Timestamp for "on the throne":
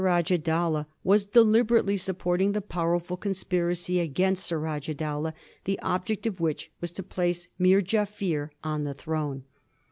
8.63-9.43